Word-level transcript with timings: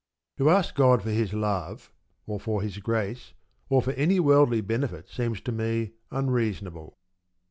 To 0.39 0.49
ask 0.49 0.73
God 0.73 1.03
for 1.03 1.11
His 1.11 1.31
love, 1.31 1.91
or 2.25 2.39
for 2.39 2.63
His 2.63 2.79
grace, 2.79 3.33
or 3.69 3.83
for 3.83 3.91
any 3.93 4.19
worldly 4.19 4.61
benefit 4.61 5.07
seems 5.07 5.39
to 5.41 5.51
me 5.51 5.91
unreasonable. 6.09 6.97